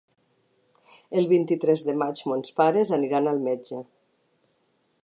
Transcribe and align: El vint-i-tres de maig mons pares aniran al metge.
El 1.21 1.27
vint-i-tres 1.33 1.85
de 1.91 1.95
maig 2.03 2.25
mons 2.33 2.57
pares 2.63 2.95
aniran 2.99 3.35
al 3.35 3.45
metge. 3.51 3.83